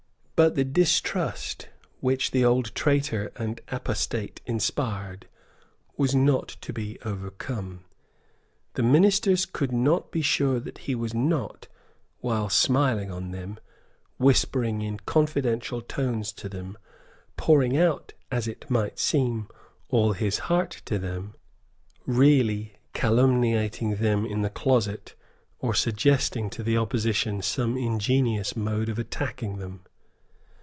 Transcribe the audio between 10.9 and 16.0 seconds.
was not, while smiling on them, whispering in confidential